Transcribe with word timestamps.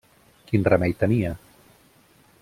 Quin 0.51 0.63
remei 0.71 0.95
tenia? 1.03 1.33